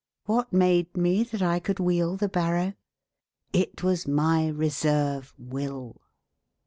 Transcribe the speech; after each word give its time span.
What 0.25 0.51
made 0.51 0.97
me 0.97 1.21
that 1.25 1.43
I 1.43 1.59
could 1.59 1.79
wheel 1.79 2.17
the 2.17 2.27
barrow? 2.27 2.73
It 3.53 3.83
was 3.83 4.07
my 4.07 4.47
reserve 4.47 5.31
will." 5.37 6.01